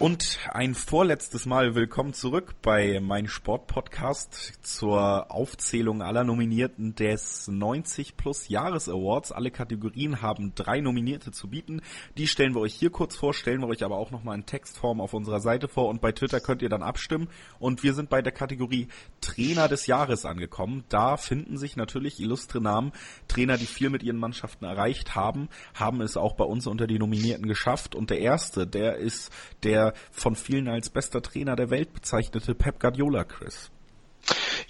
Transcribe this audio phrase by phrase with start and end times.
[0.00, 8.16] Und ein vorletztes Mal willkommen zurück bei mein Sportpodcast zur Aufzählung aller Nominierten des 90
[8.16, 9.32] Plus Jahres Awards.
[9.32, 11.82] Alle Kategorien haben drei Nominierte zu bieten.
[12.16, 15.00] Die stellen wir euch hier kurz vor, stellen wir euch aber auch nochmal in Textform
[15.00, 17.26] auf unserer Seite vor und bei Twitter könnt ihr dann abstimmen.
[17.58, 18.86] Und wir sind bei der Kategorie
[19.20, 20.84] Trainer des Jahres angekommen.
[20.90, 22.92] Da finden sich natürlich illustre Namen,
[23.26, 27.00] Trainer, die viel mit ihren Mannschaften erreicht haben, haben es auch bei uns unter die
[27.00, 27.96] Nominierten geschafft.
[27.96, 29.32] Und der erste, der ist
[29.64, 33.70] der von vielen als bester Trainer der Welt bezeichnete Pep Guardiola, Chris.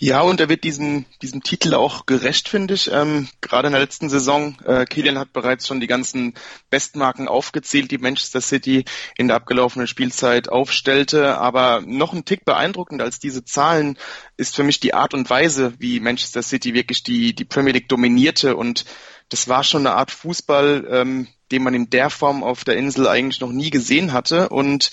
[0.01, 2.91] Ja, und er wird diesem, diesem Titel auch gerecht, finde ich.
[2.93, 6.35] Ähm, gerade in der letzten Saison, äh, Kilian hat bereits schon die ganzen
[6.71, 8.85] Bestmarken aufgezählt, die Manchester City
[9.17, 11.39] in der abgelaufenen Spielzeit aufstellte.
[11.39, 13.99] Aber noch ein Tick beeindruckend als diese Zahlen
[14.37, 17.89] ist für mich die Art und Weise, wie Manchester City wirklich die, die Premier League
[17.89, 18.55] dominierte.
[18.55, 18.85] Und
[19.31, 23.09] das war schon eine Art Fußball, ähm, den man in der Form auf der Insel
[23.09, 24.49] eigentlich noch nie gesehen hatte.
[24.51, 24.93] Und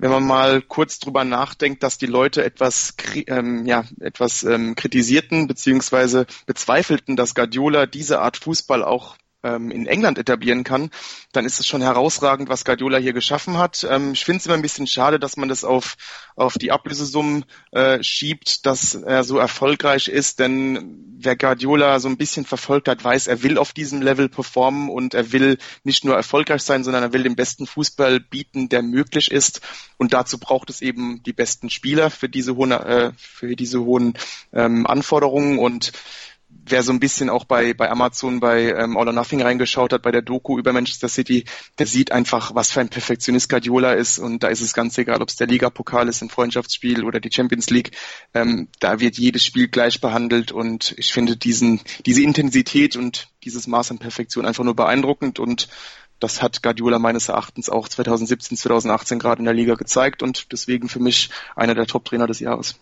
[0.00, 2.94] wenn man mal kurz drüber nachdenkt, dass die Leute etwas,
[3.26, 9.86] ähm, ja, etwas ähm, kritisierten beziehungsweise bezweifelten, dass Guardiola diese Art Fußball auch ähm, in
[9.86, 10.90] England etablieren kann,
[11.32, 13.86] dann ist es schon herausragend, was Guardiola hier geschaffen hat.
[13.88, 15.96] Ähm, ich finde es immer ein bisschen schade, dass man das auf,
[16.36, 22.16] auf die Ablösesummen äh, schiebt, dass er so erfolgreich ist, denn wer Guardiola so ein
[22.16, 26.16] bisschen verfolgt hat, weiß, er will auf diesem Level performen und er will nicht nur
[26.16, 29.60] erfolgreich sein, sondern er will den besten Fußball bieten, der möglich ist.
[29.98, 34.14] Und dazu braucht es eben die besten Spieler für diese hohen, äh, für diese hohen
[34.52, 35.92] ähm, Anforderungen und
[36.66, 40.02] wer so ein bisschen auch bei, bei Amazon bei ähm, All or Nothing reingeschaut hat,
[40.02, 41.44] bei der Doku über Manchester City,
[41.78, 44.18] der sieht einfach, was für ein Perfektionist Guardiola ist.
[44.18, 47.32] Und da ist es ganz egal, ob es der Liga-Pokal ist, ein Freundschaftsspiel oder die
[47.32, 47.92] Champions League,
[48.34, 50.52] ähm, da wird jedes Spiel gleich behandelt.
[50.52, 55.38] Und ich finde diesen, diese Intensität und dieses Maß an Perfektion einfach nur beeindruckend.
[55.38, 55.68] Und
[56.18, 60.22] das hat Guardiola meines Erachtens auch 2017, 2018 gerade in der Liga gezeigt.
[60.22, 62.76] Und deswegen für mich einer der Top-Trainer des Jahres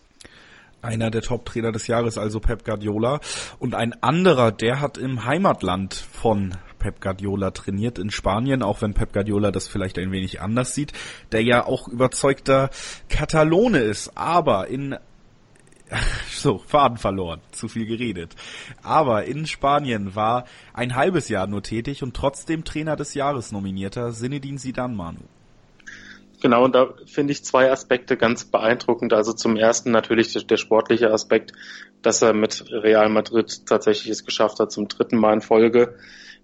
[0.81, 3.19] einer der Top-Trainer des Jahres, also Pep Guardiola.
[3.59, 8.93] Und ein anderer, der hat im Heimatland von Pep Guardiola trainiert in Spanien, auch wenn
[8.93, 10.93] Pep Guardiola das vielleicht ein wenig anders sieht,
[11.31, 12.69] der ja auch überzeugter
[13.09, 14.95] Katalone ist, aber in
[16.31, 18.35] so, Faden verloren, zu viel geredet.
[18.83, 24.11] Aber in Spanien war ein halbes Jahr nur tätig und trotzdem Trainer des Jahres nominierter
[24.11, 25.21] Zinedine Zidane Manu.
[26.41, 29.13] Genau, und da finde ich zwei Aspekte ganz beeindruckend.
[29.13, 31.51] Also zum ersten natürlich der, der, sportliche Aspekt,
[32.01, 35.95] dass er mit Real Madrid tatsächlich es geschafft hat, zum dritten Mal in Folge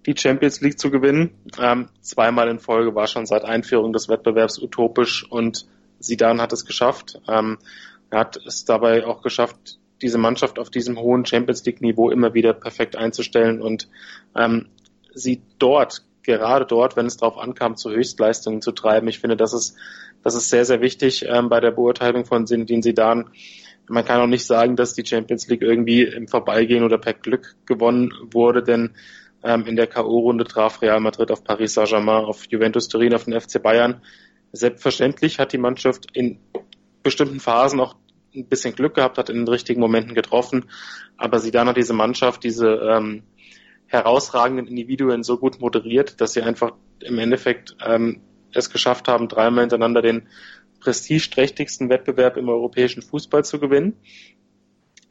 [0.04, 1.30] die Champions League zu gewinnen.
[1.58, 5.66] Ähm, zweimal in Folge war schon seit Einführung des Wettbewerbs utopisch und
[5.98, 7.20] Sidan hat es geschafft.
[7.26, 7.58] Ähm,
[8.10, 12.34] er hat es dabei auch geschafft, diese Mannschaft auf diesem hohen Champions League Niveau immer
[12.34, 13.88] wieder perfekt einzustellen und
[14.36, 14.68] ähm,
[15.14, 19.08] sie dort gerade dort, wenn es darauf ankam, zu Höchstleistungen zu treiben.
[19.08, 19.76] Ich finde, das ist,
[20.22, 23.26] das ist sehr, sehr wichtig ähm, bei der Beurteilung von Zinedine Zidane.
[23.88, 27.54] Man kann auch nicht sagen, dass die Champions League irgendwie im Vorbeigehen oder per Glück
[27.66, 28.94] gewonnen wurde, denn
[29.44, 33.40] ähm, in der K.O.-Runde traf Real Madrid auf Paris Saint-Germain, auf Juventus Turin, auf den
[33.40, 34.02] FC Bayern.
[34.52, 36.40] Selbstverständlich hat die Mannschaft in
[37.02, 37.94] bestimmten Phasen auch
[38.34, 40.66] ein bisschen Glück gehabt, hat in den richtigen Momenten getroffen,
[41.16, 43.22] aber Zidane hat diese Mannschaft, diese ähm,
[43.86, 48.20] herausragenden Individuen so gut moderiert, dass sie einfach im Endeffekt ähm,
[48.52, 50.28] es geschafft haben, dreimal hintereinander den
[50.80, 53.96] prestigeträchtigsten Wettbewerb im europäischen Fußball zu gewinnen.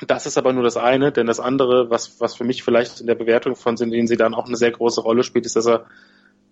[0.07, 3.07] Das ist aber nur das eine, denn das andere, was, was für mich vielleicht in
[3.07, 5.85] der Bewertung von Zinedine sie dann auch eine sehr große Rolle spielt, ist, dass er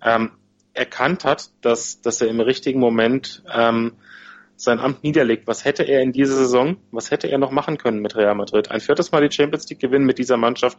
[0.02, 0.32] ähm,
[0.74, 3.94] erkannt hat, dass, dass er im richtigen Moment ähm,
[4.56, 5.48] sein Amt niederlegt.
[5.48, 8.72] Was hätte er in dieser Saison, was hätte er noch machen können mit Real Madrid?
[8.72, 10.78] Ein viertes Mal die Champions League gewinnen mit dieser Mannschaft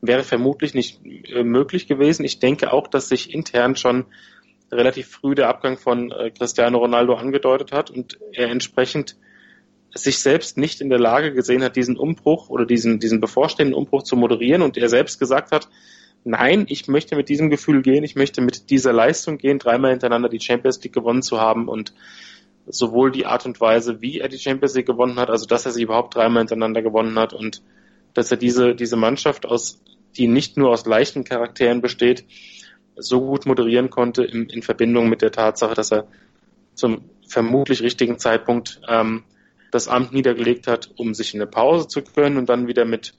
[0.00, 2.24] wäre vermutlich nicht äh, möglich gewesen.
[2.24, 4.06] Ich denke auch, dass sich intern schon
[4.70, 9.16] relativ früh der Abgang von äh, Cristiano Ronaldo angedeutet hat und er entsprechend
[9.94, 14.02] sich selbst nicht in der Lage gesehen hat, diesen Umbruch oder diesen, diesen bevorstehenden Umbruch
[14.02, 15.68] zu moderieren und er selbst gesagt hat,
[16.24, 20.28] nein, ich möchte mit diesem Gefühl gehen, ich möchte mit dieser Leistung gehen, dreimal hintereinander
[20.28, 21.94] die Champions League gewonnen zu haben und
[22.66, 25.72] sowohl die Art und Weise, wie er die Champions League gewonnen hat, also dass er
[25.72, 27.62] sie überhaupt dreimal hintereinander gewonnen hat und
[28.14, 29.82] dass er diese, diese Mannschaft aus,
[30.16, 32.24] die nicht nur aus leichten Charakteren besteht,
[32.96, 36.06] so gut moderieren konnte in, in Verbindung mit der Tatsache, dass er
[36.74, 39.24] zum vermutlich richtigen Zeitpunkt ähm,
[39.70, 43.14] das Amt niedergelegt hat, um sich eine Pause zu können und dann wieder mit,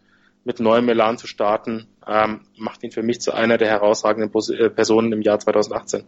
[0.46, 4.70] mit neuem Elan zu starten, ähm, macht ihn für mich zu einer der herausragenden äh,
[4.70, 6.06] Personen im Jahr 2018.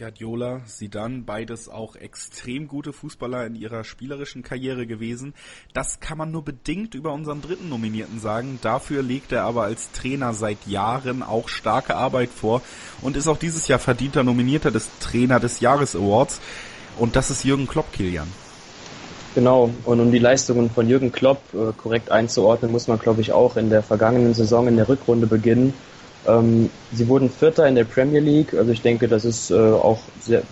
[0.00, 5.34] Guardiola, Zidane, beides auch extrem gute Fußballer in ihrer spielerischen Karriere gewesen.
[5.74, 8.58] Das kann man nur bedingt über unseren dritten Nominierten sagen.
[8.62, 12.62] Dafür legt er aber als Trainer seit Jahren auch starke Arbeit vor
[13.02, 16.40] und ist auch dieses Jahr verdienter Nominierter des Trainer des Jahres Awards.
[16.98, 18.28] Und das ist Jürgen Klopp, Kilian.
[19.34, 23.32] Genau, und um die Leistungen von Jürgen Klopp äh, korrekt einzuordnen, muss man, glaube ich,
[23.32, 25.74] auch in der vergangenen Saison in der Rückrunde beginnen.
[26.26, 30.00] Ähm, sie wurden Vierter in der Premier League, also ich denke, das ist äh, auch
[30.20, 30.42] sehr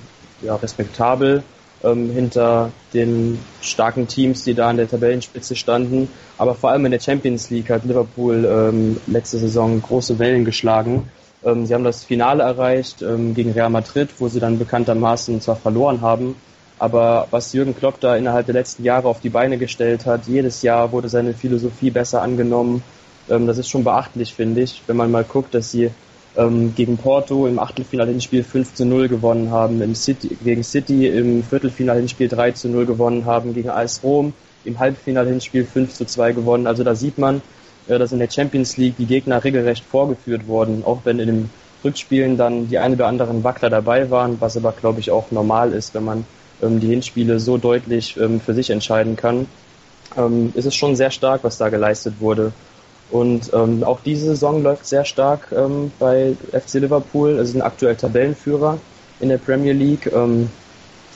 [0.42, 1.42] ja, respektabel
[1.84, 6.08] ähm, hinter den starken Teams, die da an der Tabellenspitze standen.
[6.36, 11.10] Aber vor allem in der Champions League hat Liverpool ähm, letzte Saison große Wellen geschlagen.
[11.44, 15.56] Ähm, sie haben das Finale erreicht ähm, gegen Real Madrid, wo sie dann bekanntermaßen zwar
[15.56, 16.36] verloren haben,
[16.78, 20.62] aber was Jürgen Klopp da innerhalb der letzten Jahre auf die Beine gestellt hat, jedes
[20.62, 22.82] Jahr wurde seine Philosophie besser angenommen.
[23.30, 25.90] Ähm, das ist schon beachtlich, finde ich, wenn man mal guckt, dass sie
[26.36, 31.42] ähm, gegen Porto im Achtelfinal-Hinspiel 5 zu 0 gewonnen haben, im City, gegen City im
[31.42, 34.32] Viertelfinal-Hinspiel 3 zu 0 gewonnen haben, gegen AS Rom
[34.64, 36.66] im Halbfinal-Hinspiel 5 zu 2 gewonnen.
[36.66, 37.42] Also da sieht man,
[37.88, 41.50] äh, dass in der Champions League die Gegner regelrecht vorgeführt wurden, auch wenn in den
[41.84, 45.72] Rückspielen dann die ein oder anderen Wackler dabei waren, was aber, glaube ich, auch normal
[45.72, 46.24] ist, wenn man
[46.62, 49.46] ähm, die Hinspiele so deutlich ähm, für sich entscheiden kann.
[50.16, 52.52] Ähm, ist schon sehr stark, was da geleistet wurde.
[53.10, 57.38] Und ähm, auch diese Saison läuft sehr stark ähm, bei FC Liverpool.
[57.38, 58.78] Also sind aktuell Tabellenführer
[59.20, 60.10] in der Premier League.
[60.12, 60.50] Ähm,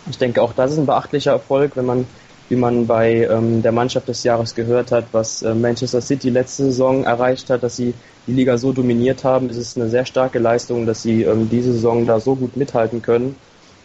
[0.09, 2.07] ich denke, auch das ist ein beachtlicher Erfolg, wenn man,
[2.49, 6.65] wie man bei ähm, der Mannschaft des Jahres gehört hat, was äh, Manchester City letzte
[6.65, 7.95] Saison erreicht hat, dass sie
[8.27, 9.51] die Liga so dominiert haben.
[9.51, 13.03] Es ist eine sehr starke Leistung, dass sie ähm, diese Saison da so gut mithalten
[13.03, 13.37] können.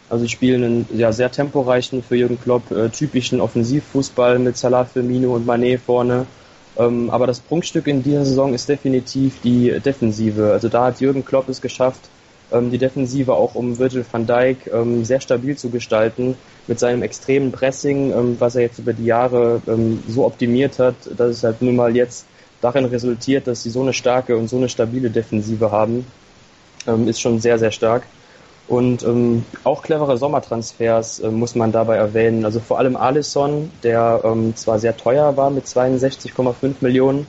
[0.10, 4.86] Also sie spielen einen ja, sehr temporeichen, für Jürgen Klopp äh, typischen Offensivfußball mit Salah,
[4.86, 6.26] Firmino und Manet vorne.
[6.78, 10.52] Ähm, aber das Prunkstück in dieser Saison ist definitiv die Defensive.
[10.52, 12.02] Also da hat Jürgen Klopp es geschafft,
[12.52, 16.36] ähm, die Defensive auch um Virgil van Dijk ähm, sehr stabil zu gestalten
[16.68, 20.96] mit seinem extremen Pressing, ähm, was er jetzt über die Jahre ähm, so optimiert hat,
[21.18, 22.26] dass es halt nun mal jetzt
[22.62, 26.06] darin resultiert, dass sie so eine starke und so eine stabile Defensive haben,
[26.88, 28.04] ähm, ist schon sehr, sehr stark.
[28.68, 32.44] Und ähm, auch clevere Sommertransfers äh, muss man dabei erwähnen.
[32.44, 37.28] Also vor allem Alisson, der ähm, zwar sehr teuer war mit 62,5 Millionen,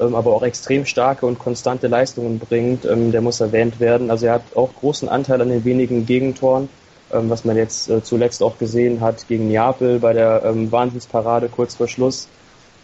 [0.00, 4.10] ähm, aber auch extrem starke und konstante Leistungen bringt, ähm, der muss erwähnt werden.
[4.10, 6.70] Also er hat auch großen Anteil an den wenigen Gegentoren,
[7.12, 11.50] ähm, was man jetzt äh, zuletzt auch gesehen hat gegen Neapel bei der ähm, Wahnsinnsparade
[11.50, 12.26] kurz vor Schluss.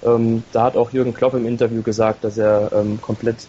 [0.04, 3.46] Ähm, da hat auch Jürgen Klopp im Interview gesagt, dass er ähm, komplett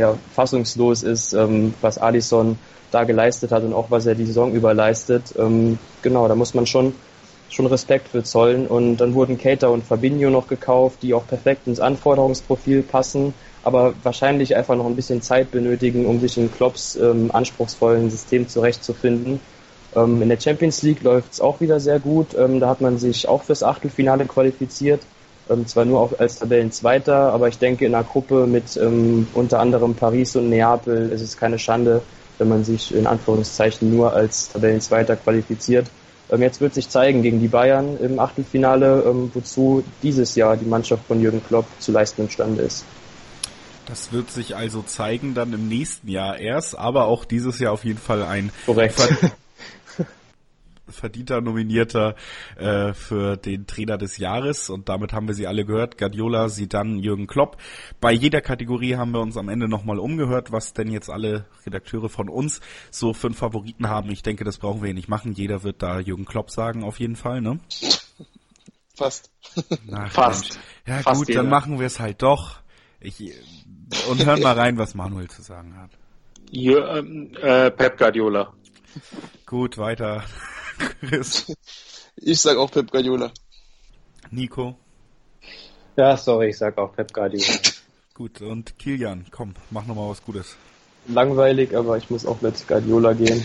[0.00, 2.58] ja, fassungslos ist, ähm, was Alisson
[2.90, 5.34] da geleistet hat und auch was er die Saison über leistet.
[5.38, 6.94] Ähm, genau, da muss man schon
[7.50, 8.66] schon Respekt für zollen.
[8.66, 13.94] Und dann wurden Cater und Fabinho noch gekauft, die auch perfekt ins Anforderungsprofil passen, aber
[14.02, 19.40] wahrscheinlich einfach noch ein bisschen Zeit benötigen, um sich in Klopps ähm, anspruchsvollen System zurechtzufinden.
[19.94, 22.34] Ähm, in der Champions League läuft es auch wieder sehr gut.
[22.38, 25.00] Ähm, da hat man sich auch fürs Achtelfinale qualifiziert.
[25.50, 29.58] Ähm, zwar nur auch als Tabellenzweiter, aber ich denke in einer Gruppe mit ähm, unter
[29.58, 32.02] anderem Paris und Neapel ist es keine Schande,
[32.38, 35.90] wenn man sich in Anführungszeichen nur als Tabellenzweiter qualifiziert.
[36.30, 40.66] Ähm, jetzt wird sich zeigen gegen die Bayern im Achtelfinale, ähm, wozu dieses Jahr die
[40.66, 42.84] Mannschaft von Jürgen Klopp zu leisten imstande ist.
[43.86, 47.84] Das wird sich also zeigen dann im nächsten Jahr erst, aber auch dieses Jahr auf
[47.84, 49.00] jeden Fall ein Korrekt.
[50.90, 52.14] Verdienter Nominierter
[52.56, 55.98] äh, für den Trainer des Jahres und damit haben wir sie alle gehört.
[55.98, 57.56] Guardiola, dann Jürgen Klopp.
[58.00, 62.08] Bei jeder Kategorie haben wir uns am Ende nochmal umgehört, was denn jetzt alle Redakteure
[62.08, 64.10] von uns so für einen Favoriten haben.
[64.10, 65.32] Ich denke, das brauchen wir hier nicht machen.
[65.32, 67.58] Jeder wird da Jürgen Klopp sagen, auf jeden Fall, ne?
[68.94, 69.30] Fast.
[69.92, 70.42] Ach, Fast.
[70.44, 70.58] Mensch.
[70.86, 71.42] Ja Fast gut, jeder.
[71.42, 72.60] dann machen wir es halt doch.
[73.00, 73.32] Ich,
[74.10, 75.90] und hören mal rein, was Manuel zu sagen hat.
[76.50, 78.52] Ja, ähm, äh, Pep Guardiola.
[79.46, 80.24] Gut, weiter.
[80.80, 81.52] Chris?
[82.16, 83.32] Ich sag auch Pep Guardiola.
[84.30, 84.76] Nico?
[85.96, 87.58] Ja, sorry, ich sag auch Pep Guardiola.
[88.14, 90.56] Gut, und Kilian, komm, mach nochmal was Gutes.
[91.08, 93.42] Langweilig, aber ich muss auch mit Guardiola gehen.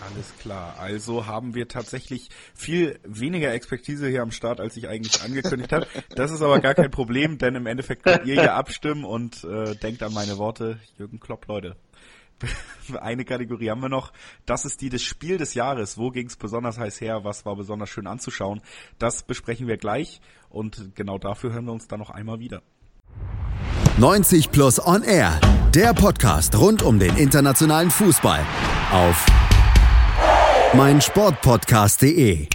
[0.00, 0.76] Alles klar.
[0.78, 5.86] Also haben wir tatsächlich viel weniger Expertise hier am Start, als ich eigentlich angekündigt habe.
[6.14, 9.74] Das ist aber gar kein Problem, denn im Endeffekt könnt ihr ja abstimmen und äh,
[9.76, 10.80] denkt an meine Worte.
[10.98, 11.76] Jürgen Klopp, Leute.
[13.00, 14.12] eine Kategorie haben wir noch.
[14.46, 15.98] Das ist die des Spiel des Jahres.
[15.98, 17.24] Wo ging es besonders heiß her?
[17.24, 18.60] Was war besonders schön anzuschauen?
[18.98, 22.62] Das besprechen wir gleich und genau dafür hören wir uns dann noch einmal wieder.
[23.98, 25.38] 90 Plus On Air,
[25.74, 28.44] der Podcast rund um den internationalen Fußball
[28.92, 29.26] auf
[30.74, 32.48] meinsportpodcast.de.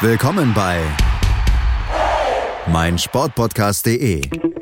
[0.00, 0.80] Willkommen bei
[2.66, 4.47] meinsportpodcast.de